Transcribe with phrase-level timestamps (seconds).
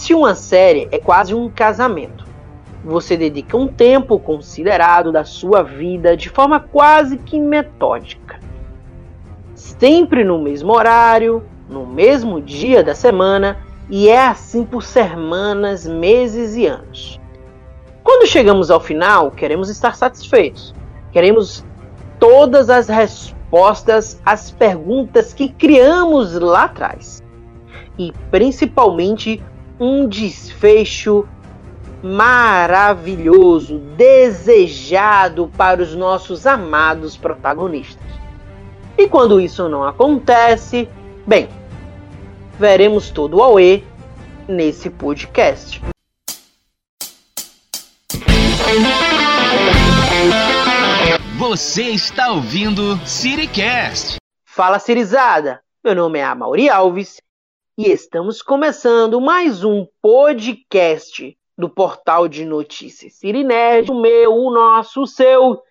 [0.00, 2.24] Assistir uma série é quase um casamento.
[2.82, 8.40] Você dedica um tempo considerado da sua vida de forma quase que metódica.
[9.54, 13.58] Sempre no mesmo horário, no mesmo dia da semana,
[13.90, 17.20] e é assim por semanas, meses e anos.
[18.02, 20.74] Quando chegamos ao final, queremos estar satisfeitos.
[21.12, 21.62] Queremos
[22.18, 27.22] todas as respostas às perguntas que criamos lá atrás.
[27.98, 29.42] E principalmente
[29.80, 31.26] um desfecho
[32.02, 38.04] maravilhoso, desejado para os nossos amados protagonistas.
[38.98, 40.86] E quando isso não acontece,
[41.26, 41.48] bem,
[42.58, 43.82] veremos todo o Aue
[44.46, 45.80] nesse podcast.
[51.38, 54.16] Você está ouvindo Siricast.
[54.44, 57.18] Fala Cirizada, meu nome é Amauri Alves
[57.78, 65.02] e estamos começando mais um podcast do portal de notícias Sirinerd, o meu, o nosso,
[65.02, 65.62] o seu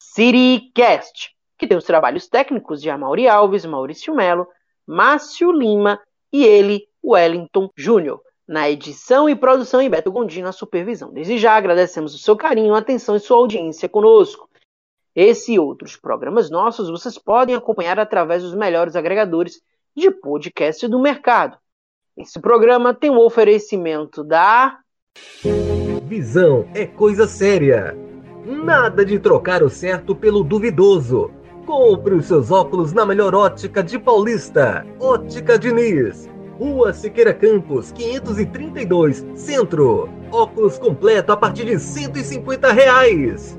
[0.00, 4.46] Siricast, que tem os trabalhos técnicos de Amauri Alves, Maurício Melo,
[4.86, 6.00] Márcio Lima
[6.32, 8.20] e ele, Wellington Júnior.
[8.48, 11.12] Na edição e produção em Beto Gondim, na supervisão.
[11.12, 14.48] Desde já agradecemos o seu carinho, atenção e sua audiência conosco.
[15.14, 19.60] Esse e outros programas nossos vocês podem acompanhar através dos melhores agregadores
[19.96, 21.56] de podcast do mercado.
[22.16, 24.78] Esse programa tem um oferecimento da
[26.06, 27.96] Visão é coisa séria.
[28.44, 31.30] Nada de trocar o certo pelo duvidoso.
[31.64, 34.86] Compre os seus óculos na melhor ótica de Paulista.
[35.00, 36.28] Ótica Diniz.
[36.58, 40.08] Rua Siqueira Campos, 532, Centro.
[40.30, 43.58] Óculos completo a partir de 150 reais.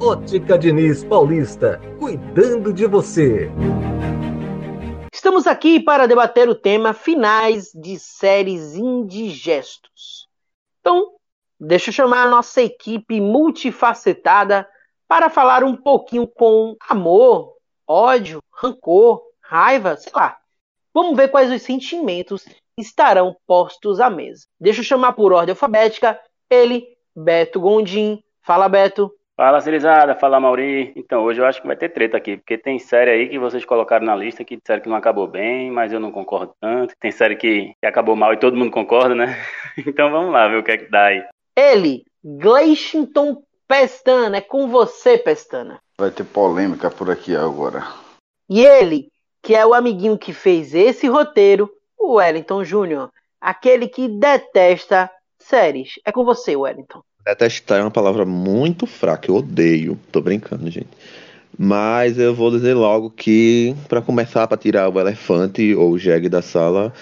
[0.00, 3.50] Ótica Diniz Paulista, cuidando de você.
[5.24, 10.28] Estamos aqui para debater o tema finais de séries indigestos.
[10.80, 11.14] Então,
[11.58, 14.68] deixa eu chamar a nossa equipe multifacetada
[15.08, 17.54] para falar um pouquinho com amor,
[17.88, 20.36] ódio, rancor, raiva, sei lá.
[20.92, 22.44] Vamos ver quais os sentimentos
[22.76, 24.44] estarão postos à mesa.
[24.60, 26.20] Deixa eu chamar por ordem alfabética
[26.50, 26.86] ele,
[27.16, 28.22] Beto Gondim.
[28.42, 29.10] Fala, Beto.
[29.36, 30.14] Fala, Cirizada.
[30.14, 30.92] Fala, Mauri.
[30.94, 33.64] Então, hoje eu acho que vai ter treta aqui, porque tem série aí que vocês
[33.64, 36.94] colocaram na lista que disseram que não acabou bem, mas eu não concordo tanto.
[37.00, 39.36] Tem série que, que acabou mal e todo mundo concorda, né?
[39.86, 41.24] Então vamos lá ver o que é que dá aí.
[41.56, 44.36] Ele, Gleishinton Pestana.
[44.36, 45.80] É com você, Pestana.
[45.98, 47.82] Vai ter polêmica por aqui agora.
[48.48, 49.08] E ele,
[49.42, 51.68] que é o amiguinho que fez esse roteiro,
[51.98, 53.10] o Wellington Júnior.
[53.40, 55.94] Aquele que detesta séries.
[56.04, 57.02] É com você, Wellington.
[57.24, 59.98] Detestar é uma palavra muito fraca, eu odeio.
[60.12, 60.88] Tô brincando, gente.
[61.58, 66.28] Mas eu vou dizer logo que, para começar, para tirar o elefante ou o jegue
[66.28, 66.92] da sala,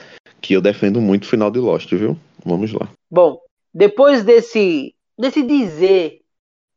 [0.41, 2.17] que eu defendo muito o final de Lost, viu?
[2.45, 2.89] Vamos lá.
[3.11, 3.39] Bom,
[3.73, 6.21] depois desse, desse dizer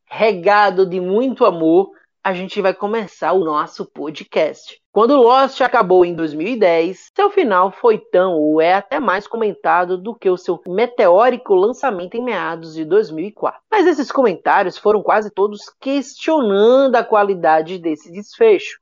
[0.10, 1.92] regado de muito amor,
[2.24, 4.80] a gente vai começar o nosso podcast.
[4.96, 10.16] Quando Lost acabou em 2010, seu final foi tão ou é até mais comentado do
[10.16, 13.60] que o seu meteórico lançamento em meados de 2004.
[13.70, 18.80] Mas esses comentários foram quase todos questionando a qualidade desse desfecho,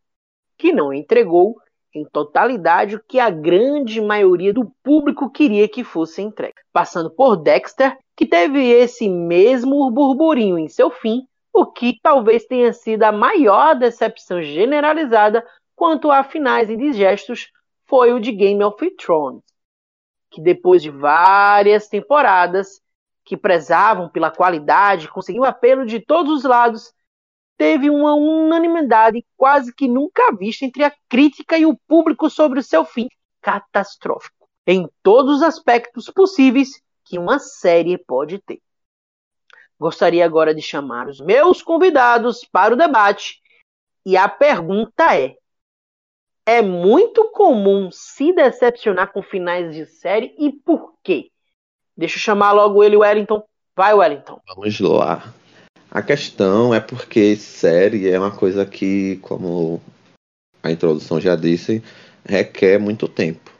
[0.56, 1.56] que não entregou
[1.96, 6.62] em totalidade o que a grande maioria do público queria que fosse entregue.
[6.72, 12.72] Passando por Dexter, que teve esse mesmo burburinho em seu fim, o que talvez tenha
[12.72, 15.44] sido a maior decepção generalizada
[15.76, 17.52] quanto a finais indigestos
[17.86, 19.44] foi o de Game of Thrones,
[20.30, 22.82] que depois de várias temporadas
[23.24, 26.94] que prezavam pela qualidade, conseguiu apelo de todos os lados,
[27.58, 32.64] teve uma unanimidade quase que nunca vista entre a crítica e o público sobre o
[32.64, 33.08] seu fim
[33.42, 38.62] catastrófico, em todos os aspectos possíveis que uma série pode ter.
[39.80, 43.42] Gostaria agora de chamar os meus convidados para o debate.
[44.06, 45.36] E a pergunta é:
[46.46, 51.30] é muito comum se decepcionar com finais de série e por quê?
[51.96, 53.44] Deixa eu chamar logo ele, Wellington.
[53.76, 54.40] Vai, Wellington.
[54.48, 55.34] Vamos lá.
[55.90, 59.80] A questão é porque série é uma coisa que, como
[60.62, 61.84] a introdução já disse,
[62.26, 63.52] requer muito tempo.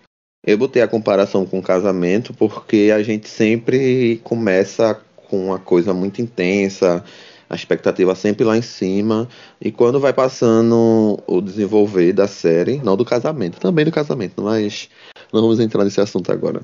[0.46, 6.22] Eu botei a comparação com casamento porque a gente sempre começa com uma coisa muito
[6.22, 7.04] intensa,
[7.50, 9.28] a expectativa sempre lá em cima,
[9.62, 14.90] e quando vai passando o desenvolver da série, não do casamento, também do casamento, mas
[15.32, 16.62] não vamos entrar nesse assunto agora.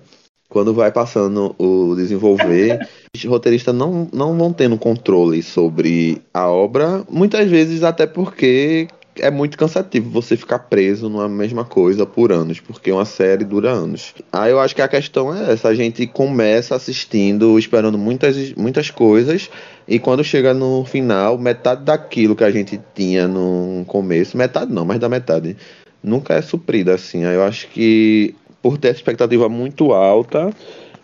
[0.50, 2.80] Quando vai passando o desenvolver,
[3.16, 8.88] os roteiristas não, não vão tendo controle sobre a obra, muitas vezes até porque
[9.21, 13.71] é muito cansativo você ficar preso numa mesma coisa por anos, porque uma série dura
[13.71, 14.13] anos.
[14.31, 18.89] Aí eu acho que a questão é essa, a gente começa assistindo, esperando muitas, muitas
[18.89, 19.50] coisas,
[19.88, 24.86] e quando chega no final, metade daquilo que a gente tinha no começo, metade não,
[24.86, 25.56] mas da metade,
[26.04, 27.25] nunca é suprida assim.
[27.25, 30.54] Aí eu acho que por ter expectativa muito alta,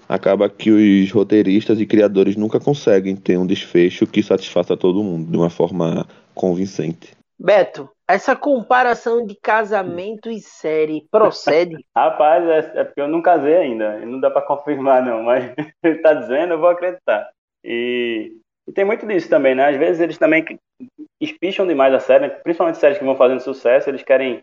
[0.08, 5.32] acaba que os roteiristas e criadores nunca conseguem ter um desfecho que satisfaça todo mundo
[5.32, 7.12] de uma forma convincente.
[7.40, 11.76] Beto, essa comparação de casamento e série procede?
[11.96, 14.00] Rapaz, é, é, porque eu não casei ainda.
[14.00, 15.24] Não dá para confirmar, não.
[15.24, 15.54] Mas
[15.84, 17.30] ele tá dizendo, eu vou acreditar.
[17.64, 18.38] E,
[18.68, 19.70] e, tem muito disso também, né?
[19.70, 20.46] Às vezes eles também
[21.20, 24.42] espicham demais a série, principalmente séries que vão fazendo sucesso, eles querem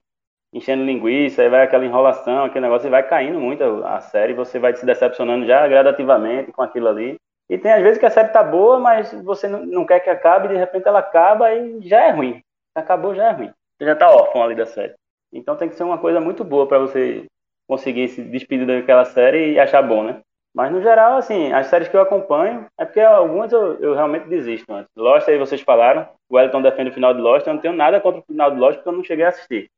[0.53, 4.59] enchendo linguiça, aí vai aquela enrolação, aquele negócio, e vai caindo muito a série, você
[4.59, 7.17] vai se decepcionando já gradativamente com aquilo ali.
[7.49, 10.49] E tem às vezes que a série tá boa, mas você não quer que acabe,
[10.49, 12.43] de repente ela acaba e já é ruim.
[12.75, 13.51] Acabou, já é ruim.
[13.79, 14.95] Você já tá órfão ali da série.
[15.33, 17.27] Então tem que ser uma coisa muito boa para você
[17.69, 20.21] conseguir se despedir daquela série e achar bom, né?
[20.55, 24.29] Mas no geral, assim, as séries que eu acompanho, é porque algumas eu, eu realmente
[24.29, 24.91] desisto antes.
[24.95, 28.01] Lost, aí vocês falaram, o Wellington defende o final de Lost, eu não tenho nada
[28.01, 29.71] contra o final de Lost porque eu não cheguei a assistir.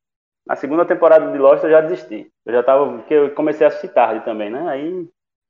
[0.47, 2.29] Na segunda temporada de Lost eu já desisti.
[2.45, 2.99] Eu já tava.
[2.99, 4.69] Porque eu comecei a assistir tarde também, né?
[4.69, 5.09] Aí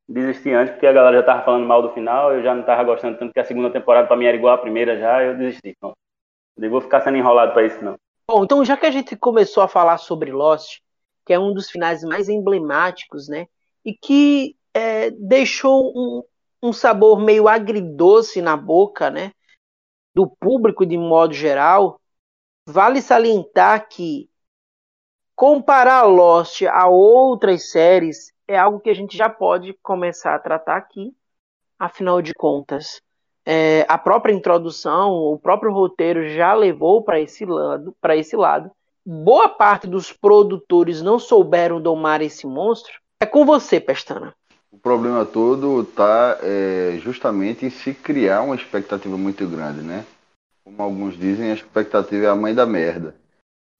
[0.08, 2.84] desisti antes porque a galera já tava falando mal do final, eu já não tava
[2.84, 5.74] gostando tanto que a segunda temporada pra mim era igual à primeira já, eu desisti.
[6.56, 7.96] Não vou ficar sendo enrolado para isso, não.
[8.28, 10.80] Bom, então já que a gente começou a falar sobre Lost,
[11.26, 13.46] que é um dos finais mais emblemáticos, né?
[13.84, 16.22] E que é, deixou um,
[16.62, 19.32] um sabor meio agridoce na boca, né?
[20.14, 22.00] Do público de modo geral,
[22.66, 24.28] vale salientar que
[25.36, 30.76] Comparar Lost a outras séries é algo que a gente já pode começar a tratar
[30.76, 31.12] aqui,
[31.76, 33.02] afinal de contas.
[33.46, 38.70] É, a própria introdução, o próprio roteiro já levou para esse lado, para esse lado.
[39.04, 42.92] Boa parte dos produtores não souberam domar esse monstro.
[43.20, 44.34] É com você, Pestana.
[44.72, 50.04] O problema todo está é, justamente em se criar uma expectativa muito grande, né?
[50.64, 53.14] Como alguns dizem, a expectativa é a mãe da merda.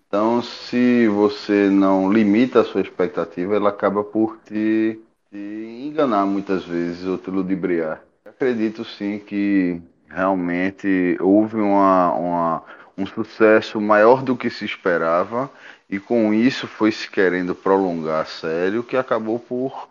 [0.06, 5.00] Então, se você não limita a sua expectativa, ela acaba por te,
[5.30, 8.04] te enganar muitas vezes ou te ludibriar.
[8.34, 12.62] Acredito sim que realmente houve uma, uma,
[12.98, 15.50] um sucesso maior do que se esperava
[15.88, 19.88] e com isso foi se querendo prolongar a série, o que acabou por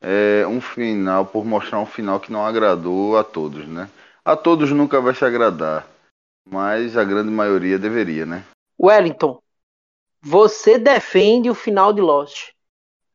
[0.00, 3.88] é, um final, por mostrar um final que não agradou a todos, né?
[4.24, 5.86] A todos nunca vai se agradar,
[6.48, 8.44] mas a grande maioria deveria, né?
[8.80, 9.40] Wellington,
[10.20, 12.50] você defende o final de Lost.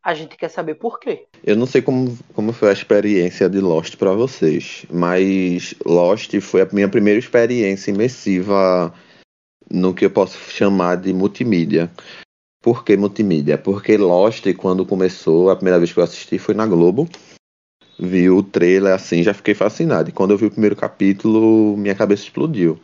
[0.08, 1.26] A gente quer saber por quê.
[1.44, 6.62] Eu não sei como, como foi a experiência de Lost para vocês, mas Lost foi
[6.62, 8.94] a minha primeira experiência imersiva
[9.70, 11.92] no que eu posso chamar de multimídia.
[12.62, 13.58] Por que multimídia?
[13.58, 17.06] Porque Lost, quando começou, a primeira vez que eu assisti foi na Globo.
[18.00, 20.08] Vi o trailer assim, já fiquei fascinado.
[20.08, 22.80] E quando eu vi o primeiro capítulo, minha cabeça explodiu.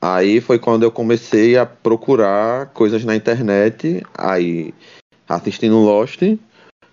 [0.00, 4.72] Aí foi quando eu comecei a procurar coisas na internet, aí
[5.28, 6.22] assistindo Lost,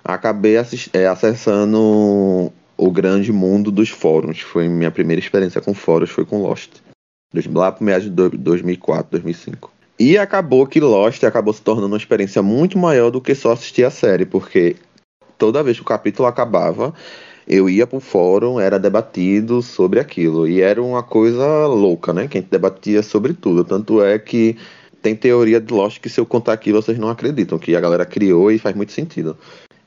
[0.04, 0.56] acabei
[0.94, 4.42] é, acessando o grande mundo dos fóruns.
[4.42, 6.72] Foi minha primeira experiência com fóruns, foi com Lost.
[7.54, 9.72] Lá pro meados de 2004, 2005.
[10.00, 13.84] E acabou que Lost acabou se tornando uma experiência muito maior do que só assistir
[13.84, 14.76] a série, porque
[15.38, 16.94] toda vez que o capítulo acabava,
[17.48, 20.48] eu ia pro fórum, era debatido sobre aquilo.
[20.48, 22.28] E era uma coisa louca, né?
[22.28, 23.64] Que a gente debatia sobre tudo.
[23.64, 24.58] Tanto é que
[25.04, 28.06] tem teoria de Lost que se eu contar aqui vocês não acreditam, que a galera
[28.06, 29.38] criou e faz muito sentido.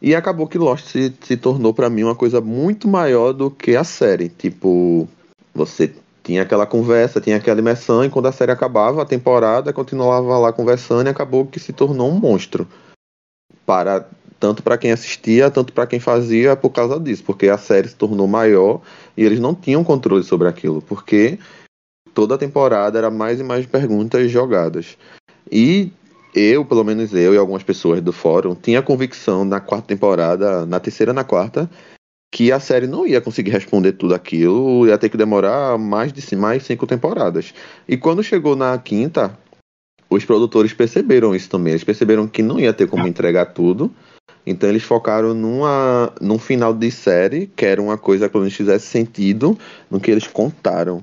[0.00, 3.74] E acabou que Lost se, se tornou para mim uma coisa muito maior do que
[3.74, 4.28] a série.
[4.28, 5.08] Tipo,
[5.54, 5.92] você
[6.22, 10.52] tinha aquela conversa, tinha aquela imersão, e quando a série acabava, a temporada continuava lá
[10.52, 12.68] conversando e acabou que se tornou um monstro.
[13.64, 14.06] Para
[14.38, 17.96] tanto para quem assistia, tanto para quem fazia por causa disso, porque a série se
[17.96, 18.82] tornou maior
[19.16, 21.38] e eles não tinham controle sobre aquilo, porque
[22.16, 24.96] toda temporada era mais e mais perguntas jogadas.
[25.52, 25.92] E
[26.34, 30.64] eu, pelo menos eu e algumas pessoas do fórum, tinha a convicção na quarta temporada,
[30.64, 31.70] na terceira na quarta,
[32.32, 36.34] que a série não ia conseguir responder tudo aquilo, ia ter que demorar mais de
[36.34, 37.52] mais cinco temporadas.
[37.86, 39.38] E quando chegou na quinta,
[40.08, 41.74] os produtores perceberam isso também.
[41.74, 43.92] Eles perceberam que não ia ter como entregar tudo
[44.46, 48.86] então eles focaram numa, num final de série, que era uma coisa que eles fizesse
[48.86, 49.58] sentido
[49.90, 51.02] no que eles contaram.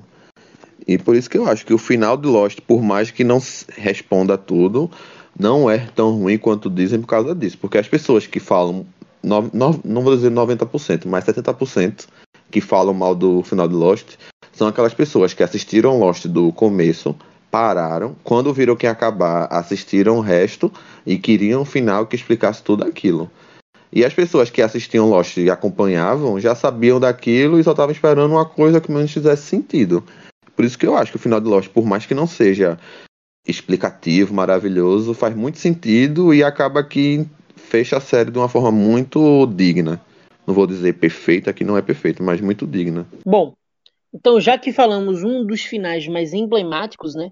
[0.86, 3.40] E por isso que eu acho que o final de Lost, por mais que não
[3.76, 4.90] responda a tudo,
[5.38, 7.58] não é tão ruim quanto dizem por causa disso.
[7.58, 8.86] Porque as pessoas que falam,
[9.22, 12.06] no, no, não vou dizer 90%, mas 70%
[12.50, 14.16] que falam mal do final de Lost,
[14.52, 17.16] são aquelas pessoas que assistiram Lost do começo
[17.50, 20.72] pararam, quando viram que ia acabar, assistiram o resto
[21.06, 23.30] e queriam um final que explicasse tudo aquilo.
[23.92, 28.32] E as pessoas que assistiam Lost e acompanhavam já sabiam daquilo e só estavam esperando
[28.32, 30.02] uma coisa que menos fizesse sentido.
[30.54, 32.78] Por isso que eu acho que o final de Lost, por mais que não seja
[33.46, 39.46] explicativo, maravilhoso, faz muito sentido e acaba que fecha a série de uma forma muito
[39.46, 40.00] digna.
[40.46, 43.06] Não vou dizer perfeita, que não é perfeita, mas muito digna.
[43.24, 43.54] Bom,
[44.12, 47.30] então já que falamos um dos finais mais emblemáticos, né,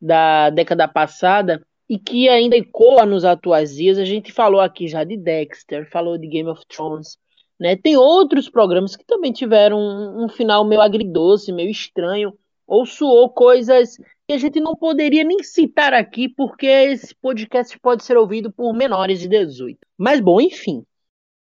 [0.00, 3.98] da década passada, e que ainda ecoa nos atuais dias.
[3.98, 7.18] A gente falou aqui já de Dexter, falou de Game of Thrones,
[7.58, 7.76] né?
[7.76, 12.32] Tem outros programas que também tiveram um, um final meio agridoce, meio estranho,
[12.66, 13.96] ou suou coisas
[14.26, 18.74] que a gente não poderia nem citar aqui, porque esse podcast pode ser ouvido por
[18.74, 19.78] menores de 18.
[19.96, 20.84] Mas bom, enfim.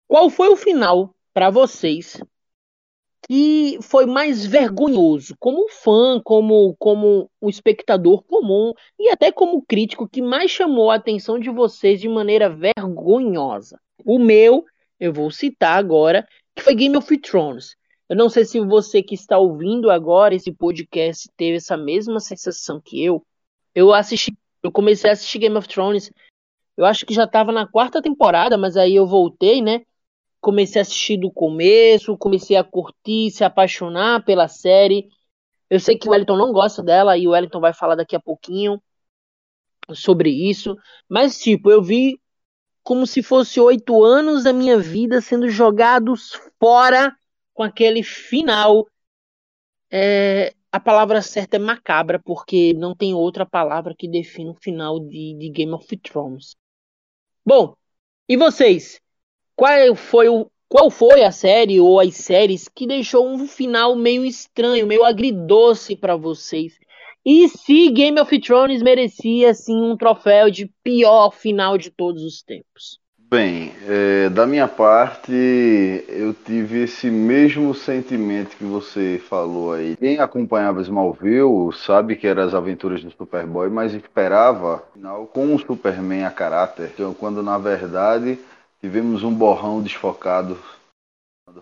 [0.08, 2.22] Qual foi o final para vocês
[3.28, 10.08] que foi mais vergonhoso, como fã, como como um espectador comum e até como crítico
[10.08, 13.80] que mais chamou a atenção de vocês de maneira vergonhosa.
[14.06, 14.64] O meu,
[15.00, 17.76] eu vou citar agora, que foi Game of Thrones.
[18.08, 22.80] Eu não sei se você que está ouvindo agora esse podcast teve essa mesma sensação
[22.80, 23.26] que eu.
[23.74, 26.12] Eu assisti, eu comecei a assistir Game of Thrones.
[26.78, 29.82] Eu acho que já estava na quarta temporada, mas aí eu voltei, né?
[30.46, 35.10] comecei a assistir do começo, comecei a curtir, se apaixonar pela série.
[35.72, 38.20] Eu sei que o Wellington não gosta dela e o Wellington vai falar daqui a
[38.20, 38.80] pouquinho
[39.92, 40.78] sobre isso.
[41.10, 42.22] Mas, tipo, eu vi
[42.86, 47.12] como se fosse oito anos da minha vida sendo jogados fora
[47.52, 48.88] com aquele final.
[49.90, 55.00] É, a palavra certa é macabra, porque não tem outra palavra que define o final
[55.00, 56.56] de, de Game of Thrones.
[57.44, 57.76] Bom,
[58.30, 59.02] e vocês?
[59.56, 64.24] Qual foi, o, qual foi a série ou as séries que deixou um final meio
[64.24, 66.78] estranho, meio agridoce para vocês?
[67.26, 72.44] E se Game of Thrones merecia assim um troféu de pior final de todos os
[72.44, 73.00] tempos?
[73.18, 75.34] Bem, é, da minha parte,
[76.08, 79.98] eu tive esse mesmo sentimento que você falou aí.
[79.98, 85.60] Quem acompanhava Smallville sabe que eram as aventuras do Superboy, mas esperava final com o
[85.60, 86.92] Superman a caráter.
[86.94, 88.38] Então, quando na verdade
[88.86, 90.60] Tivemos um borrão desfocado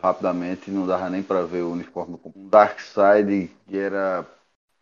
[0.02, 2.20] rapidamente, não dava nem para ver o uniforme.
[2.36, 4.26] Um Darkseid que era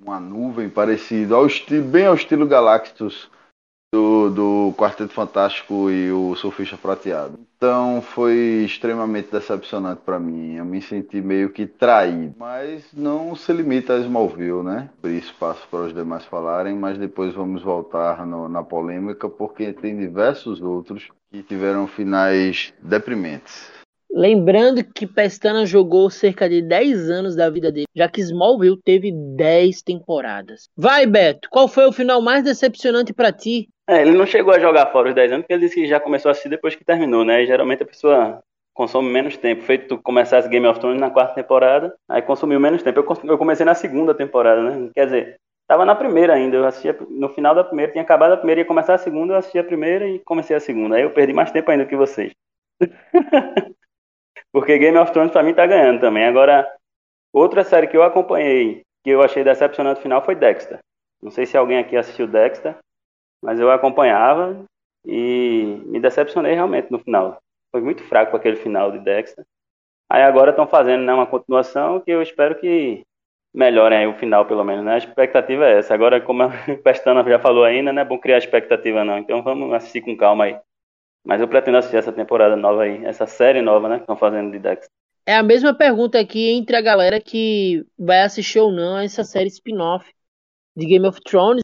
[0.04, 3.30] uma nuvem parecido ao estilo, bem ao estilo Galactus
[3.94, 7.40] do, do Quarteto Fantástico e o Surfista Prateado.
[7.58, 10.56] Então foi extremamente decepcionante para mim.
[10.56, 12.34] Eu me senti meio que traído.
[12.40, 14.90] Mas não se limita a Smallville, né?
[15.04, 19.98] Isso passo para os demais falarem, mas depois vamos voltar no, na polêmica, porque tem
[19.98, 23.81] diversos outros que tiveram finais deprimentes.
[24.14, 29.12] Lembrando que Pestana jogou cerca de 10 anos da vida dele, já que Smallville teve
[29.12, 30.70] 10 temporadas.
[30.76, 33.70] Vai, Beto, qual foi o final mais decepcionante para ti?
[33.88, 36.00] É, ele não chegou a jogar fora os 10 anos, porque ele disse que já
[36.00, 37.42] começou a assistir depois que terminou, né?
[37.42, 39.64] E geralmente a pessoa consome menos tempo.
[39.64, 43.00] Feito tu começasse Game of Thrones na quarta temporada, aí consumiu menos tempo.
[43.00, 44.90] Eu, eu comecei na segunda temporada, né?
[44.94, 45.36] Quer dizer,
[45.68, 48.66] tava na primeira ainda, eu assistia no final da primeira, tinha acabado a primeira, ia
[48.66, 50.98] começar a segunda, eu assisti a primeira e comecei a segunda.
[50.98, 52.34] Aí eu perdi mais tempo ainda que vocês.
[54.52, 56.26] Porque Game of Thrones pra mim tá ganhando também.
[56.26, 56.68] Agora,
[57.34, 60.80] outra série que eu acompanhei, que eu achei decepcionante no final, foi Dexter.
[61.22, 62.76] Não sei se alguém aqui assistiu Dexter.
[63.44, 64.64] Mas eu acompanhava
[65.06, 67.40] e me decepcionei realmente no final.
[67.72, 69.44] Foi muito fraco aquele final de Dexter.
[70.10, 73.02] Aí agora estão fazendo né, uma continuação que eu espero que
[73.54, 74.86] melhorem o final, pelo menos.
[74.86, 74.94] Né?
[74.94, 75.94] A expectativa é essa.
[75.94, 76.50] Agora, como a
[76.84, 79.18] Pestana já falou ainda, não é bom criar expectativa, não.
[79.18, 80.60] Então vamos assistir com calma aí.
[81.26, 84.52] Mas eu pretendo assistir essa temporada nova aí, essa série nova, né, que estão fazendo
[84.52, 84.90] de Dexter.
[85.26, 89.48] É a mesma pergunta aqui entre a galera que vai assistir ou não essa série
[89.50, 90.12] spin-off
[90.76, 91.62] de Game of Thrones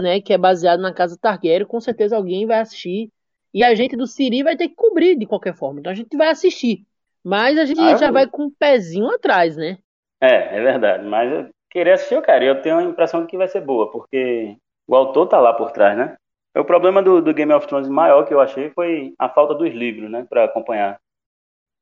[0.00, 3.10] né, que é baseado na casa Targaryen, com certeza alguém vai assistir.
[3.52, 5.80] E a gente do Siri vai ter que cobrir de qualquer forma.
[5.80, 6.84] Então a gente vai assistir.
[7.24, 8.12] Mas a gente ah, já eu...
[8.12, 9.78] vai com um pezinho atrás, né?
[10.20, 11.06] É, é verdade.
[11.06, 12.44] Mas eu queria assistir, eu quero.
[12.44, 15.72] Eu tenho a impressão de que vai ser boa, porque o autor tá lá por
[15.72, 16.16] trás, né?
[16.56, 19.72] O problema do, do Game of Thrones maior que eu achei foi a falta dos
[19.72, 20.98] livros, né, para acompanhar.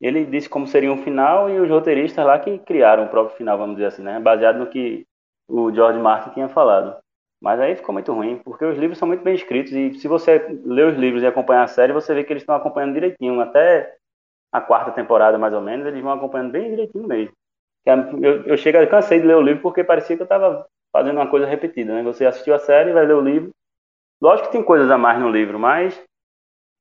[0.01, 3.57] Ele disse como seria um final e os roteiristas lá que criaram o próprio final,
[3.57, 5.07] vamos dizer assim, né, baseado no que
[5.49, 6.97] o George Martin tinha falado.
[7.41, 10.39] Mas aí ficou muito ruim, porque os livros são muito bem escritos e se você
[10.65, 13.95] ler os livros e acompanhar a série, você vê que eles estão acompanhando direitinho, até
[14.53, 17.33] a quarta temporada mais ou menos, eles vão acompanhando bem direitinho mesmo.
[17.87, 21.29] Eu, eu chego, cansei de ler o livro porque parecia que eu estava fazendo uma
[21.29, 22.03] coisa repetida, né?
[22.03, 23.51] Você assistiu a série, vai ler o livro.
[24.21, 26.01] Lógico que tem coisas a mais no livro, mas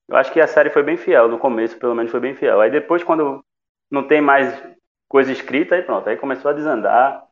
[0.07, 2.61] eu acho que a série foi bem fiel, no começo pelo menos foi bem fiel.
[2.61, 3.43] Aí depois, quando
[3.89, 4.61] não tem mais
[5.07, 7.23] coisa escrita, aí pronto, aí começou a desandar.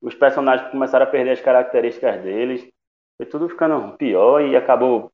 [0.00, 2.68] Os personagens começaram a perder as características deles.
[3.16, 5.10] Foi tudo ficando pior e acabou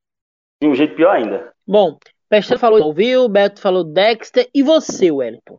[0.60, 1.52] de um jeito pior ainda.
[1.66, 1.98] Bom,
[2.28, 5.58] Pestana falou ouviu, Beto falou Dexter e você, Wellington?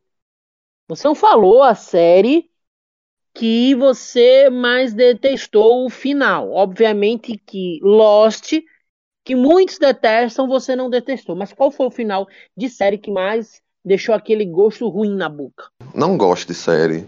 [0.88, 2.50] Você não falou a série
[3.34, 6.52] que você mais detestou o final.
[6.52, 8.54] Obviamente que Lost,
[9.26, 11.36] que muitos detestam, você não detestou.
[11.36, 15.66] Mas qual foi o final de série que mais deixou aquele gosto ruim na boca?
[15.94, 17.08] Não gosto de série.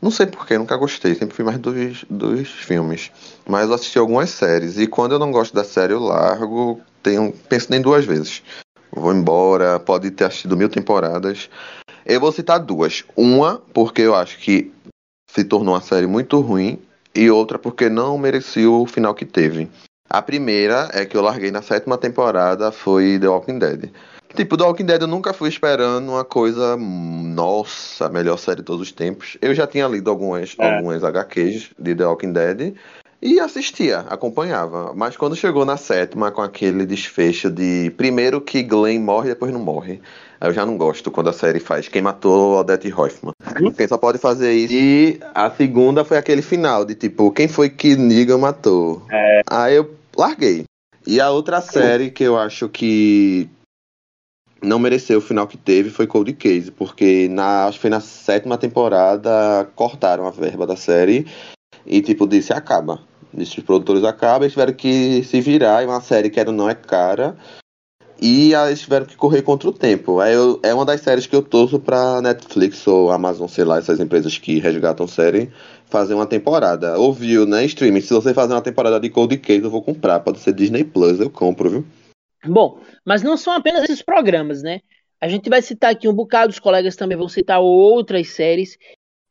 [0.00, 1.14] Não sei porquê, nunca gostei.
[1.16, 3.10] Sempre fui mais dos, dos filmes.
[3.46, 4.78] Mas eu assisti algumas séries.
[4.78, 6.80] E quando eu não gosto da série, eu largo.
[7.02, 8.42] Tenho, penso nem duas vezes.
[8.92, 9.80] Vou embora.
[9.80, 11.50] Pode ter assistido mil temporadas.
[12.04, 13.04] Eu vou citar duas.
[13.16, 14.72] Uma, porque eu acho que
[15.28, 16.78] se tornou uma série muito ruim.
[17.12, 19.68] E outra, porque não merecia o final que teve.
[20.08, 23.90] A primeira é que eu larguei na sétima temporada foi The Walking Dead.
[24.34, 28.64] Tipo, The Walking Dead eu nunca fui esperando uma coisa, nossa, a melhor série de
[28.64, 29.36] todos os tempos.
[29.40, 30.76] Eu já tinha lido algumas, É.
[30.76, 32.74] algumas HQs de The Walking Dead
[33.26, 34.92] e assistia, acompanhava.
[34.94, 39.58] Mas quando chegou na sétima com aquele desfecho de primeiro que Glenn morre, depois não
[39.58, 40.00] morre.
[40.40, 41.88] Eu já não gosto quando a série faz.
[41.88, 43.32] Quem matou Odette Hoffman.
[43.76, 44.72] Quem só pode fazer isso.
[44.72, 49.02] E a segunda foi aquele final de tipo, quem foi que Negan matou?
[49.10, 49.40] É.
[49.50, 50.64] Aí eu larguei.
[51.04, 53.48] E a outra série que eu acho que
[54.62, 58.00] não mereceu o final que teve foi Cold Case, porque na, acho que foi na
[58.00, 61.26] sétima temporada cortaram a verba da série
[61.84, 63.00] e tipo disse acaba.
[63.36, 66.70] Disse os produtores acaba, eles tiveram que se virar, e uma série que era não
[66.70, 67.36] é cara.
[68.20, 70.20] E eles tiveram que correr contra o tempo.
[70.20, 73.76] Aí eu- é uma das séries que eu torço pra Netflix ou Amazon, sei lá,
[73.76, 75.50] essas empresas que resgatam série,
[75.84, 76.98] fazer uma temporada.
[76.98, 77.64] Ouviu, né?
[77.66, 78.00] Streaming.
[78.00, 80.20] Se você fazer uma temporada de Cold Case, eu vou comprar.
[80.20, 81.86] Pode ser Disney Plus, eu compro, viu?
[82.44, 84.80] Bom, mas não são apenas esses programas, né?
[85.20, 88.78] A gente vai citar aqui um bocado, os colegas também vão citar outras séries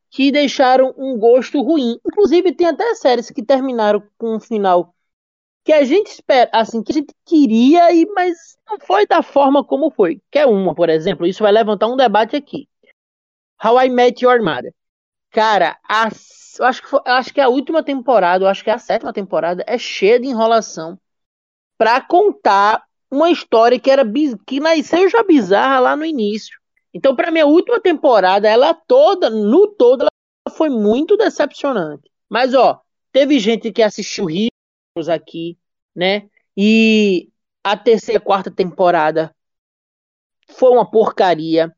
[0.10, 1.98] que deixaram um gosto ruim.
[2.06, 4.94] Inclusive, tem até séries que terminaram com um final
[5.64, 7.82] que a gente espera, assim, que a gente queria,
[8.16, 10.22] mas não foi da forma como foi.
[10.32, 12.68] Quer uma, por exemplo, isso vai levantar um debate aqui.
[13.64, 14.74] How I Met Your Mother.
[15.32, 16.10] Cara, a-
[16.62, 19.78] acho que foi- acho que a última temporada, acho que é a sétima temporada, é
[19.78, 21.00] cheia de enrolação
[21.78, 24.04] pra contar uma história que era
[24.46, 26.60] que nasceu já bizarra lá no início.
[26.96, 32.10] Então, pra mim, a última temporada, ela toda, no todo, ela foi muito decepcionante.
[32.30, 32.82] Mas, ó,
[33.12, 35.58] teve gente que assistiu Heroes aqui,
[35.94, 36.30] né?
[36.56, 37.30] E
[37.62, 39.36] a terceira e quarta temporada
[40.52, 41.76] foi uma porcaria.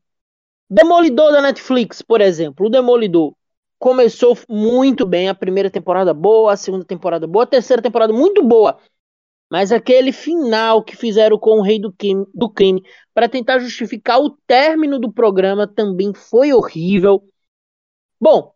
[0.70, 3.34] Demolidor da Netflix, por exemplo, o Demolidor
[3.76, 8.40] começou muito bem, a primeira temporada boa, a segunda temporada boa, a terceira temporada muito
[8.44, 8.78] boa.
[9.50, 12.82] Mas aquele final que fizeram com o Rei do Crime, do crime
[13.14, 17.22] para tentar justificar o término do programa também foi horrível.
[18.20, 18.52] Bom,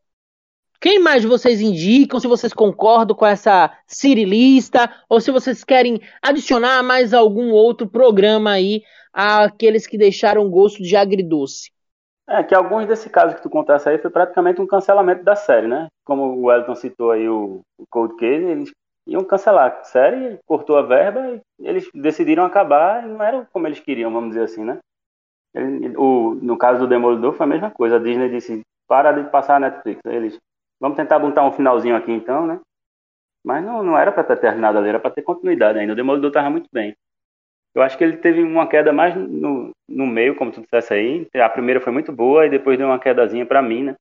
[0.80, 2.18] quem mais vocês indicam?
[2.18, 8.50] Se vocês concordam com essa cirilista ou se vocês querem adicionar mais algum outro programa
[8.50, 11.70] aí àqueles que deixaram gosto de agridoce?
[12.28, 15.66] É, que alguns desses casos que tu contasse aí foi praticamente um cancelamento da série,
[15.66, 15.86] né?
[16.04, 18.70] Como o Wellington citou aí o Cold Case, eles
[19.06, 23.66] iam cancelar a série, cortou a verba e eles decidiram acabar e não era como
[23.66, 24.78] eles queriam, vamos dizer assim, né?
[25.54, 29.30] Ele- o, no caso do Demolidor foi a mesma coisa, a Disney disse, para de
[29.30, 30.00] passar a Netflix.
[30.06, 30.38] Aí Eles,
[30.80, 32.60] vamos tentar botar um finalzinho aqui então, né?
[33.44, 35.92] Mas não, não era para ter terminado ali, era para ter continuidade ainda.
[35.92, 36.94] O Demolidor tava muito bem.
[37.74, 41.28] Eu acho que ele teve uma queda mais no, no meio, como tu dissesse aí.
[41.36, 43.96] A primeira foi muito boa e depois deu uma quedazinha pra mim, né?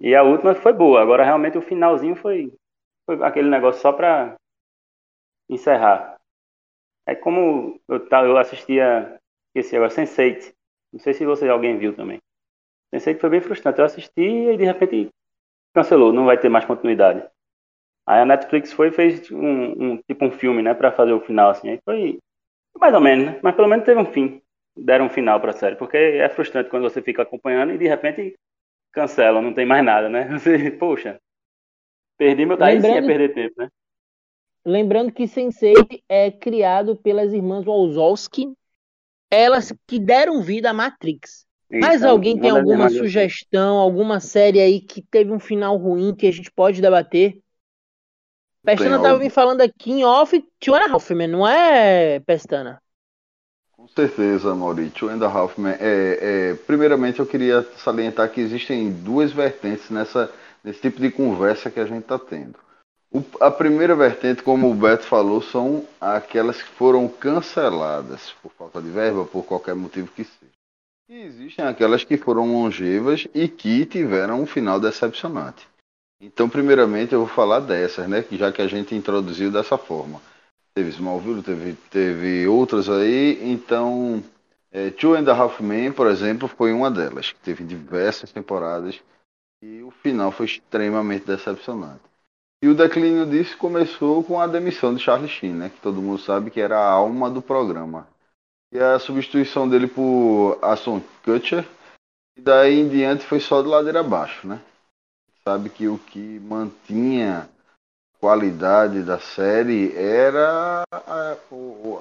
[0.00, 1.00] E a última foi boa.
[1.02, 2.52] Agora realmente o finalzinho foi,
[3.10, 4.36] foi aquele negócio só pra
[5.48, 6.16] encerrar.
[7.04, 9.18] É como eu, eu assistia
[9.52, 10.54] esse agora, Sense8.
[10.92, 12.20] Não sei se você alguém viu também.
[12.94, 13.80] Sense8 foi bem frustrante.
[13.80, 15.08] Eu assisti e de repente
[15.74, 17.26] cancelou, não vai ter mais continuidade.
[18.06, 21.20] Aí a Netflix foi e fez um, um tipo um filme, né, Pra fazer o
[21.20, 21.70] final assim.
[21.70, 22.18] Aí foi
[22.78, 23.40] mais ou menos, né?
[23.42, 24.40] Mas pelo menos teve um fim.
[24.76, 25.74] Deram um final pra série.
[25.74, 28.36] Porque é frustrante quando você fica acompanhando e de repente
[28.92, 30.28] cancela, não tem mais nada, né?
[30.38, 31.20] Você, poxa,
[32.20, 32.62] perdi meu.
[32.62, 33.68] Aí sim é Lembrando- perder tempo, né?
[34.62, 38.52] Lembrando que Sense8 é criado pelas irmãs Wazowski,
[39.30, 41.46] elas que deram vida à Matrix.
[41.72, 46.26] Mais Então, alguém tem alguma sugestão, alguma série aí que teve um final ruim que
[46.26, 47.38] a gente pode debater?
[48.62, 49.24] Pestana Tem tava algo.
[49.24, 52.82] me falando aqui em off, Two and a Half Men, não é, Pestana?
[53.72, 55.08] Com certeza, Maurício.
[55.08, 55.72] Ainda Hoffman.
[55.80, 60.30] É, é, primeiramente, eu queria salientar que existem duas vertentes nessa,
[60.62, 62.58] nesse tipo de conversa que a gente está tendo.
[63.12, 68.80] O- a primeira vertente, como o Beto falou, são aquelas que foram canceladas por falta
[68.80, 70.52] de verba, por qualquer motivo que seja.
[71.08, 75.68] E existem aquelas que foram longevas e que tiveram um final decepcionante.
[76.20, 78.24] Então, primeiramente, eu vou falar dessas, né?
[78.30, 80.20] Já que a gente introduziu dessa forma.
[80.72, 83.40] Teve Smallville, teve, teve outras aí.
[83.42, 84.22] Então,
[84.70, 89.00] é, Two and a Half Men, por exemplo, foi uma delas, que teve diversas temporadas
[89.62, 92.02] e o final foi extremamente decepcionante.
[92.62, 96.20] E o declínio disso começou com a demissão de Charlie Sheen, né, que todo mundo
[96.20, 98.06] sabe que era a alma do programa.
[98.72, 101.66] E a substituição dele por Aston Kutcher,
[102.36, 104.60] e daí em diante foi só de ladeira abaixo, né?
[105.42, 107.48] Sabe que o que mantinha
[108.20, 111.36] qualidade da série era a,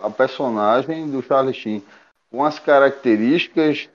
[0.04, 1.84] a personagem do Charlie Sheen,
[2.30, 3.90] com as características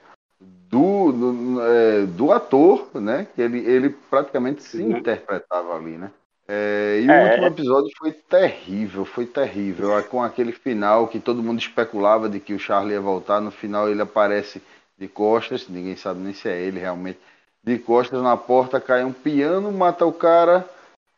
[0.74, 3.26] do, do, é, do ator, né?
[3.34, 6.10] Que ele, ele praticamente se interpretava ali, né?
[6.46, 7.24] É, e o é.
[7.30, 9.90] último episódio foi terrível, foi terrível.
[10.04, 13.88] Com aquele final que todo mundo especulava de que o Charlie ia voltar, no final
[13.88, 14.62] ele aparece
[14.98, 17.18] de costas, ninguém sabe nem se é ele realmente.
[17.62, 20.68] De costas na porta cai um piano, mata o cara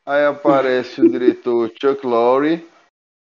[0.07, 2.64] Aí aparece o diretor Chuck Lorre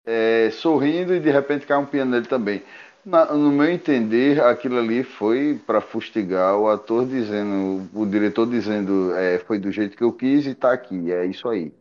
[0.06, 2.62] é, sorrindo e de repente cai um piano nele também.
[3.06, 9.14] Na, no meu entender, aquilo ali foi para fustigar o ator dizendo, o diretor dizendo,
[9.14, 11.72] é, foi do jeito que eu quis e tá aqui, é isso aí.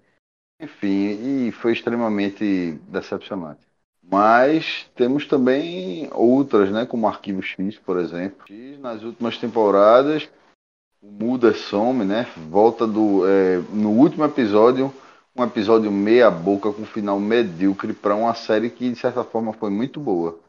[0.62, 3.62] Enfim, e foi extremamente decepcionante.
[4.04, 8.46] Mas temos também outras, né, como Arquivo X, por exemplo.
[8.80, 10.30] Nas últimas temporadas
[11.02, 12.28] muda some, né?
[12.50, 14.94] Volta do é, no último episódio,
[15.36, 19.72] um episódio meia boca com final medíocre para uma série que de certa forma foi
[19.72, 20.40] muito boa.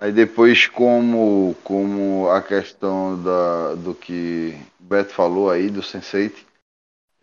[0.00, 6.32] Aí depois como como a questão da, do que o Beto falou aí do Sense8,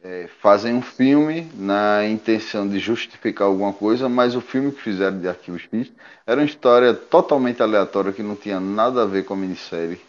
[0.03, 5.19] é, fazem um filme na intenção de justificar alguma coisa, mas o filme que fizeram
[5.19, 5.91] de Arquivos X
[6.27, 9.99] era uma história totalmente aleatória que não tinha nada a ver com a minissérie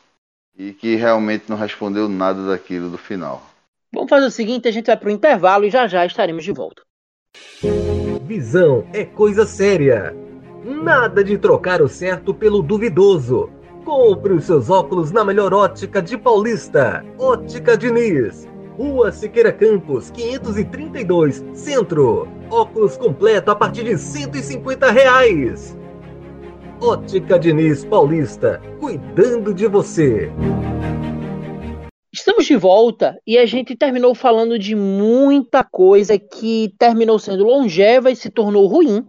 [0.58, 3.42] e que realmente não respondeu nada daquilo do final.
[3.92, 6.52] Vamos fazer o seguinte, a gente vai para o intervalo e já já estaremos de
[6.52, 6.82] volta.
[8.26, 10.25] Visão é coisa séria.
[10.66, 13.48] Nada de trocar o certo pelo duvidoso.
[13.84, 17.04] Compre os seus óculos na melhor ótica de Paulista.
[17.20, 18.48] Ótica Diniz.
[18.76, 22.26] Rua Siqueira Campos, 532, Centro.
[22.50, 25.78] Óculos completo a partir de 150 reais.
[26.82, 30.32] Ótica Diniz Paulista, cuidando de você.
[32.12, 38.10] Estamos de volta e a gente terminou falando de muita coisa que terminou sendo longeva
[38.10, 39.06] e se tornou ruim,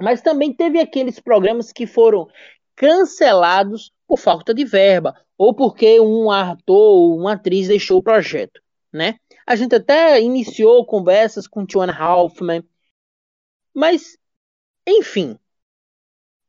[0.00, 2.28] mas também teve aqueles programas que foram
[2.74, 8.60] cancelados por falta de verba ou porque um ator ou uma atriz deixou o projeto,
[8.92, 9.18] né?
[9.46, 12.62] A gente até iniciou conversas com Tiana Halfman,
[13.74, 14.18] mas
[14.86, 15.38] enfim,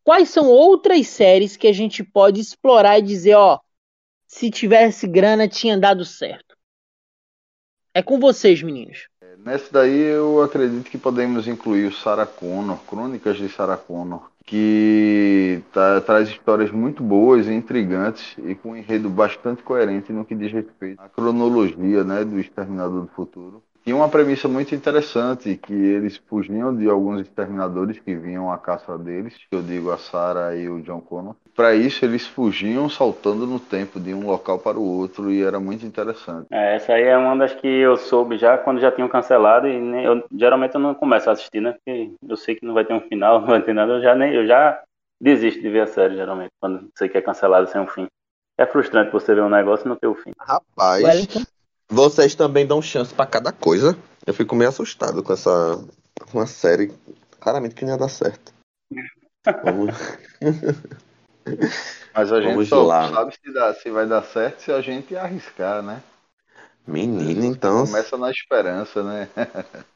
[0.03, 3.59] quais são outras séries que a gente pode explorar e dizer, ó,
[4.27, 6.57] se tivesse grana tinha dado certo?
[7.93, 9.10] É com vocês, meninos.
[9.43, 15.63] Nessa daí eu acredito que podemos incluir o Sarah Connor, Crônicas de Sarah Connor, que
[15.73, 20.35] tá, traz histórias muito boas e intrigantes e com um enredo bastante coerente no que
[20.35, 25.73] diz respeito à cronologia né, do Exterminador do Futuro tinha uma premissa muito interessante, que
[25.73, 30.55] eles fugiam de alguns exterminadores que vinham à caça deles, que eu digo a Sarah
[30.55, 31.35] e o John Connor.
[31.55, 35.59] Para isso, eles fugiam saltando no tempo de um local para o outro e era
[35.59, 36.47] muito interessante.
[36.51, 39.79] É, essa aí é uma das que eu soube já quando já tinham cancelado e
[39.79, 41.73] nem, eu, geralmente eu não começo a assistir, né?
[41.73, 44.15] Porque eu sei que não vai ter um final, não vai ter nada, eu já,
[44.15, 44.81] nem, eu já
[45.19, 48.07] desisto de ver a série geralmente, quando sei que é cancelado sem um fim.
[48.57, 50.31] É frustrante você ver um negócio e não ter o fim.
[50.39, 51.50] Rapaz, Wellington.
[51.91, 53.97] Vocês também dão chance para cada coisa.
[54.25, 55.77] Eu fico meio assustado com essa
[56.31, 56.93] com a série.
[57.39, 58.53] Claramente que não ia dar certo.
[59.63, 59.93] Vamos...
[62.13, 63.09] Mas a gente Vamos só lá.
[63.11, 66.01] sabe se, dá, se vai dar certo se a gente arriscar, né?
[66.87, 67.85] Menino, então.
[67.85, 69.27] Começa na esperança, né?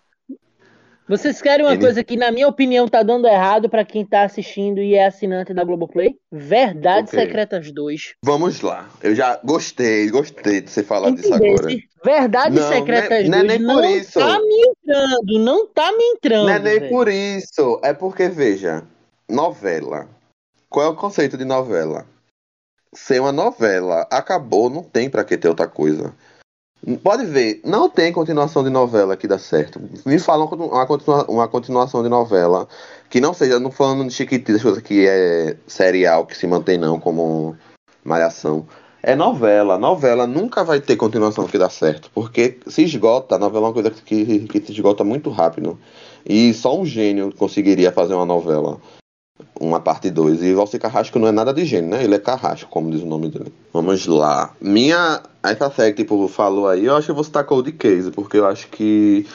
[1.08, 1.82] Vocês querem uma Ele...
[1.82, 5.54] coisa que, na minha opinião, tá dando errado para quem tá assistindo e é assinante
[5.54, 6.16] da Globoplay?
[6.32, 7.26] Verdades okay.
[7.26, 8.16] Secretas 2.
[8.24, 8.90] Vamos lá.
[9.04, 11.68] Eu já gostei, gostei de você falar disso agora.
[12.04, 14.20] Verdades não, Secretas não é, 2 não, é nem por não isso.
[14.20, 16.46] tá me entrando, não tá me entrando.
[16.48, 16.90] Não é nem velho.
[16.90, 17.80] por isso.
[17.84, 18.84] É porque, veja,
[19.30, 20.08] novela.
[20.70, 22.06] Qual é o conceito de novela?
[22.94, 24.08] Ser uma novela.
[24.12, 26.14] Acabou, não tem para que ter outra coisa.
[27.02, 29.82] Pode ver, não tem continuação de novela que dá certo.
[30.06, 32.68] Me falam uma, continua, uma continuação de novela
[33.10, 37.00] que não seja, não falando de Chiquititas, coisa que é serial, que se mantém não,
[37.00, 37.56] como
[38.04, 38.68] Malhação.
[39.02, 39.80] É novela.
[39.80, 43.74] Novela nunca vai ter continuação que dá certo, porque se esgota, a novela é uma
[43.74, 45.80] coisa que, que se esgota muito rápido.
[46.24, 48.80] E só um gênio conseguiria fazer uma novela
[49.60, 50.44] uma parte 2.
[50.44, 52.04] E Valci Carrasco não é nada de gênio, né?
[52.04, 53.54] Ele é Carrasco, como diz o nome dele.
[53.74, 54.54] Vamos lá.
[54.62, 55.22] Minha.
[55.44, 58.38] Essa série que tipo, falou aí, eu acho que eu vou citar Cold Case, porque
[58.38, 59.28] eu acho que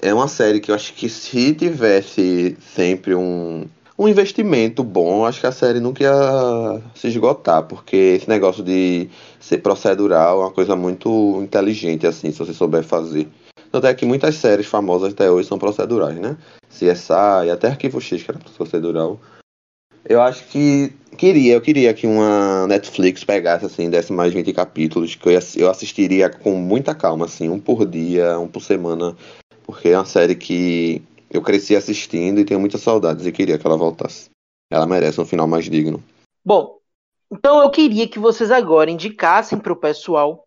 [0.00, 3.66] é uma série que eu acho que se tivesse sempre um,
[3.98, 9.08] um investimento bom, acho que a série nunca ia se esgotar, porque esse negócio de
[9.40, 13.26] ser procedural é uma coisa muito inteligente, assim, se você souber fazer.
[13.72, 16.36] Tanto é que muitas séries famosas até hoje são procedurais, né?
[16.70, 19.18] CSI, até Arquivo X, que era procedural.
[20.08, 25.16] Eu acho que queria, eu queria que uma Netflix pegasse assim, desse mais 20 capítulos,
[25.16, 29.16] que eu, ia, eu assistiria com muita calma, assim, um por dia, um por semana,
[29.64, 33.66] porque é uma série que eu cresci assistindo e tenho muitas saudades e queria que
[33.66, 34.30] ela voltasse.
[34.70, 36.02] Ela merece um final mais digno.
[36.44, 36.78] Bom,
[37.32, 40.46] então eu queria que vocês agora indicassem para o pessoal,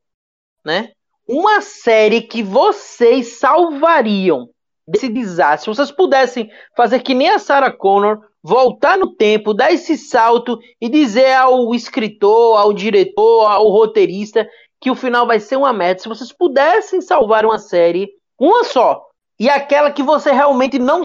[0.63, 0.93] né,
[1.27, 4.49] uma série que vocês salvariam
[4.87, 5.65] desse desastre.
[5.65, 10.59] Se vocês pudessem fazer que nem a Sarah Connor, voltar no tempo, dar esse salto
[10.79, 14.47] e dizer ao escritor, ao diretor, ao roteirista
[14.79, 16.01] que o final vai ser uma merda.
[16.01, 19.05] Se vocês pudessem salvar uma série, uma só,
[19.39, 21.01] e aquela que você realmente não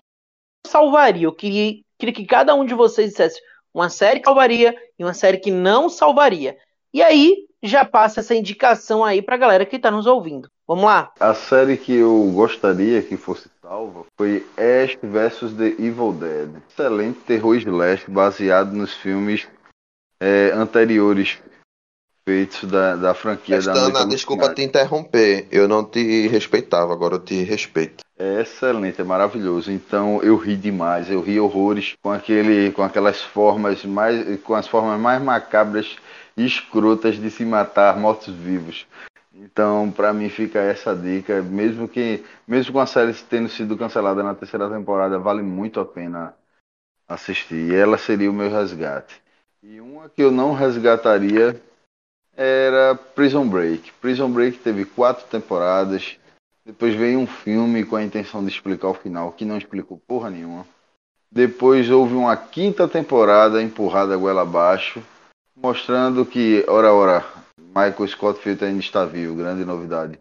[0.67, 3.41] salvaria, eu queria, queria que cada um de vocês dissesse
[3.73, 6.57] uma série que salvaria e uma série que não salvaria.
[6.93, 10.49] E aí, já passa essa indicação aí pra galera que tá nos ouvindo.
[10.67, 11.13] Vamos lá?
[11.19, 16.51] A série que eu gostaria que fosse salva foi Ash vs The Evil Dead.
[16.71, 19.49] Excelente terror slash baseado nos filmes
[20.21, 21.39] é, anteriores
[22.27, 25.49] feitos da, da franquia Pestana, da Noite desculpa te interromper.
[25.51, 28.05] Eu não te respeitava, agora eu te respeito.
[28.17, 29.73] É excelente, é maravilhoso.
[29.73, 34.69] Então eu ri demais, eu ri horrores com aquele, com aquelas formas mais, com as
[34.69, 35.97] formas mais macabras
[36.37, 38.87] e escrotas de se matar mortos-vivos.
[39.37, 44.23] Então, para mim fica essa dica, mesmo que mesmo com a série tendo sido cancelada
[44.23, 46.35] na terceira temporada, vale muito a pena
[47.09, 47.73] assistir.
[47.73, 49.21] E ela seria o meu resgate.
[49.63, 51.61] E uma que eu não resgataria
[52.37, 53.93] era Prison Break.
[53.95, 56.17] Prison Break teve quatro temporadas.
[56.65, 60.31] Depois veio um filme com a intenção de explicar o final, que não explicou porra
[60.31, 60.67] nenhuma.
[61.31, 65.03] Depois houve uma quinta temporada empurrada goela abaixo,
[65.57, 67.25] mostrando que, ora, ora,
[67.75, 70.19] Michael Scott Field ainda está vivo, grande novidade.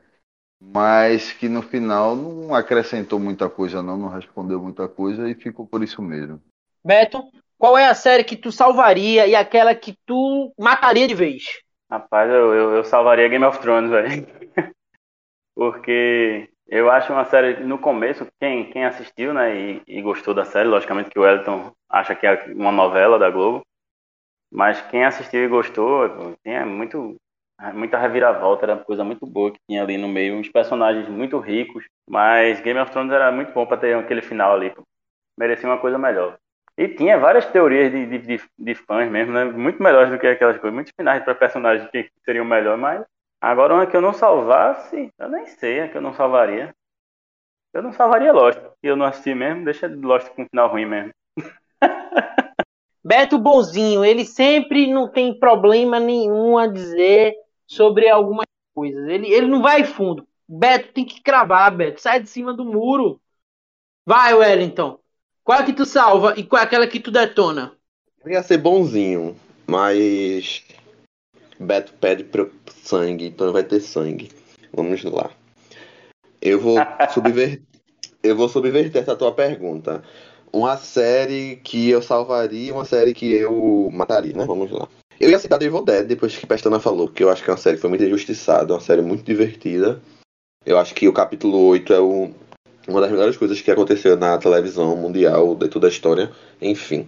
[0.60, 5.68] Mas que no final não acrescentou muita coisa, não, não respondeu muita coisa e ficou
[5.68, 6.42] por isso mesmo.
[6.84, 7.22] Beto,
[7.58, 11.44] qual é a série que tu salvaria e aquela que tu mataria de vez?
[11.92, 14.26] Rapaz, eu, eu, eu salvaria Game of Thrones, velho.
[15.56, 20.44] Porque eu acho uma série, no começo, quem, quem assistiu, né, e, e, gostou da
[20.44, 23.62] série, logicamente que o Wellington acha que é uma novela da Globo,
[24.52, 27.16] mas quem assistiu e gostou, tinha muito,
[27.74, 31.40] muita reviravolta, era uma coisa muito boa que tinha ali no meio, uns personagens muito
[31.40, 34.74] ricos, mas Game of Thrones era muito bom para ter aquele final ali,
[35.38, 36.38] merecia uma coisa melhor.
[36.78, 39.46] E tinha várias teorias de, de, de, de, fãs mesmo, né?
[39.46, 40.74] Muito melhores do que aquelas coisas.
[40.74, 43.06] Muitos finais para personagens que seriam melhor, mas
[43.40, 46.74] agora uma que eu não salvasse, eu nem sei a que eu não salvaria.
[47.74, 48.60] Eu não salvaria Lost.
[48.82, 51.12] E eu não assisti mesmo, deixa Lost com um final ruim mesmo.
[53.06, 57.36] Beto Bonzinho, ele sempre não tem problema nenhum a dizer
[57.74, 59.08] sobre algumas coisas.
[59.08, 60.28] Ele, ele não vai fundo.
[60.48, 62.02] Beto tem que cravar, Beto.
[62.02, 63.20] Sai de cima do muro.
[64.06, 65.00] Vai, Wellington.
[65.44, 67.76] Qual é que tu salva e qual é aquela que tu detona?
[68.24, 69.36] Eu ia ser bonzinho,
[69.68, 70.64] mas.
[71.60, 72.52] Beto pede pro
[72.84, 74.32] sangue, então vai ter sangue.
[74.72, 75.32] Vamos lá.
[76.42, 76.78] Eu vou
[77.14, 77.64] subverter.
[78.22, 80.04] eu vou subverter essa tua pergunta.
[80.52, 84.46] Uma série que eu salvaria uma série que eu mataria, né?
[84.46, 84.88] Vamos lá.
[85.20, 87.54] Eu ia citar The Evil Dead depois que Pestana falou, que eu acho que é
[87.54, 90.02] uma série que foi muito injustiçada, uma série muito divertida.
[90.66, 94.96] Eu acho que o capítulo 8 é uma das melhores coisas que aconteceu na televisão
[94.96, 97.08] mundial de toda a história, enfim.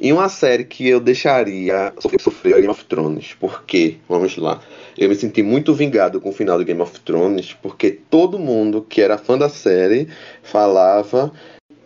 [0.00, 4.60] E uma série que eu deixaria sofrer Game of Thrones, porque, vamos lá,
[4.96, 8.86] eu me senti muito vingado com o final do Game of Thrones, porque todo mundo
[8.88, 10.08] que era fã da série
[10.42, 11.32] falava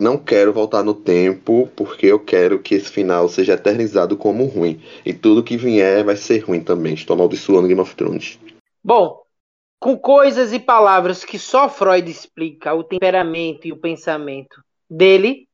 [0.03, 4.83] não quero voltar no tempo, porque eu quero que esse final seja eternizado como ruim.
[5.05, 6.93] E tudo que vier vai ser ruim também.
[6.93, 8.37] Estou amaldiçoando Game of Thrones.
[8.83, 9.23] Bom,
[9.79, 15.47] com coisas e palavras que só Freud explica o temperamento e o pensamento dele,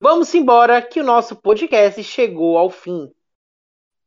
[0.00, 3.10] vamos embora que o nosso podcast chegou ao fim.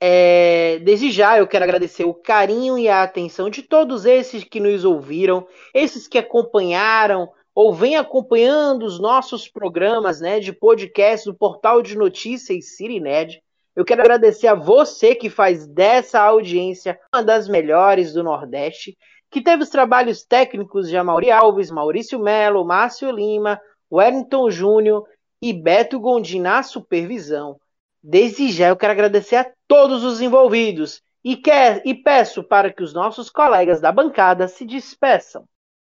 [0.04, 4.60] É, desde já eu quero agradecer o carinho e a atenção de todos esses que
[4.60, 11.36] nos ouviram, esses que acompanharam ou vêm acompanhando os nossos programas né, de podcast do
[11.36, 13.42] portal de notícias Cirined.
[13.76, 18.98] Eu quero agradecer a você que faz dessa audiência uma das melhores do Nordeste
[19.30, 25.08] que teve os trabalhos técnicos de Amaury Alves, Maurício Melo, Márcio Lima, Wellington Júnior
[25.42, 27.58] e Beto Gondim na supervisão.
[28.04, 32.84] Desde já eu quero agradecer a todos os envolvidos e, quer, e peço para que
[32.84, 35.46] os nossos colegas da bancada se despeçam.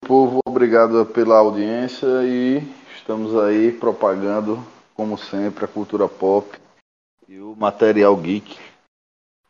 [0.10, 2.64] Povo, obrigado pela audiência e
[2.96, 4.58] estamos aí propagando,
[4.96, 6.58] como sempre, a cultura pop
[7.28, 8.58] e o material geek.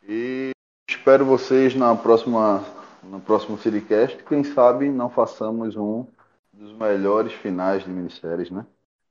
[0.06, 0.50] E
[0.90, 2.66] espero vocês na próxima,
[3.02, 4.22] no próximo Citycast.
[4.26, 6.06] Quem sabe não façamos um
[6.52, 8.66] dos melhores finais de minisséries, né?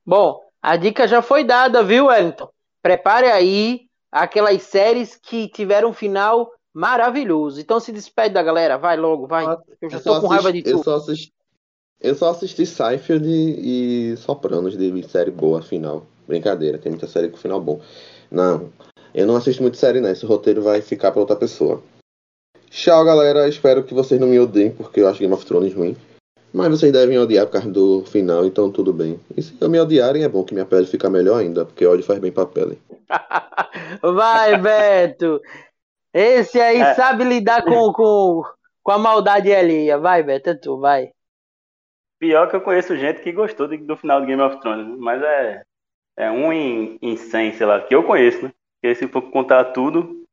[0.05, 2.51] Bom, a dica já foi dada, viu, Wellington?
[2.83, 7.61] Prepare aí aquelas séries que tiveram final maravilhoso.
[7.61, 9.45] Então se despede da galera, vai logo, vai.
[9.45, 11.33] Eu já Eu tô só com raiva de assisti- Eu só assisti,
[12.01, 16.07] eu só assisti Seinfeld e, e Sopranos de série boa, final.
[16.27, 17.81] Brincadeira, tem muita série com final bom.
[18.31, 18.71] Não,
[19.15, 20.11] eu não assisto muito série, não.
[20.11, 21.83] Esse roteiro vai ficar pra outra pessoa.
[22.71, 23.49] Tchau, galera.
[23.49, 25.97] Espero que vocês não me odeiem, porque eu acho Game of Thrones ruim.
[26.53, 29.21] Mas vocês devem odiar por causa do final, então tudo bem.
[29.37, 32.05] E se não me odiarem, é bom que minha pele fica melhor ainda, porque ódio
[32.05, 32.79] faz bem pra pele.
[34.03, 35.41] Vai, Beto.
[36.13, 36.95] Esse aí É.
[36.95, 38.43] sabe lidar com, com,
[38.83, 39.99] com a maldade alheia.
[39.99, 41.11] Vai, Beto, é tu, vai.
[42.19, 45.23] Pior que eu conheço gente que gostou de- do final do Game of Thrones, mas
[45.23, 45.63] é,
[46.17, 48.53] é um em, em 100, sei lá, que eu conheço, né?
[48.81, 50.25] Porque se for contar tudo.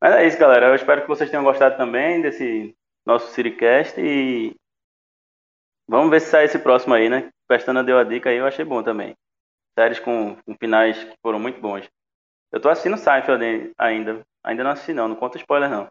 [0.00, 0.66] Mas é isso, galera.
[0.68, 2.74] Eu espero que vocês tenham gostado também desse
[3.04, 4.54] nosso Citycast e
[5.88, 7.30] vamos ver se sai esse próximo aí, né?
[7.48, 9.14] Pestana deu a dica aí, eu achei bom também.
[9.78, 11.88] Séries com, com finais que foram muito bons.
[12.50, 14.26] Eu tô assistindo Seinfeld ainda.
[14.42, 15.90] Ainda não assisti não, não conta spoiler não.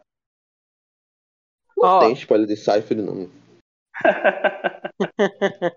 [1.76, 1.98] Não Ó.
[2.00, 3.30] tem spoiler de Seinfeld, não.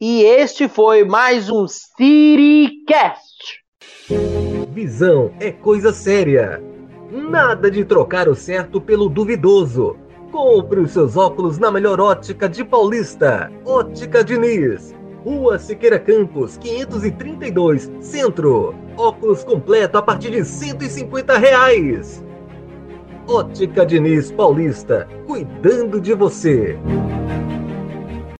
[0.00, 3.62] E este foi mais um CityCast.
[4.78, 6.62] Visão é coisa séria.
[7.10, 9.96] Nada de trocar o certo pelo duvidoso.
[10.30, 13.50] Compre os seus óculos na melhor ótica de Paulista.
[13.64, 14.94] Ótica Diniz.
[15.24, 18.72] Rua Siqueira Campos, 532, Centro.
[18.96, 22.24] Óculos completo a partir de 150 reais.
[23.26, 26.78] Ótica Diniz Paulista, cuidando de você.